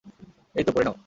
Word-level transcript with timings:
এইতো, 0.55 0.71
পরে 0.75 0.85
নাও। 0.85 0.95